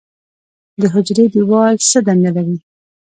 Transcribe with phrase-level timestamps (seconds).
[0.81, 2.57] د حجرې دیوال څه دنده لري؟